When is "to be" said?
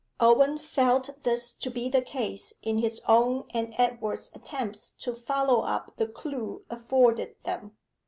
1.53-1.87